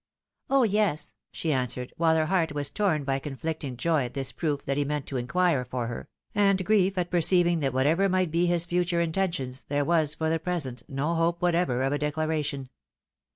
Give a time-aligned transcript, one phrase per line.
[0.49, 0.63] ""Oh!
[0.63, 4.75] yes," she answered, while her heart was torn by conflicting joy at this proof that
[4.75, 8.65] he meant to inquire for her, and grief at perceiving that whatever might be his
[8.65, 12.69] future intentions, there was for the present no hope whatever of a declaration.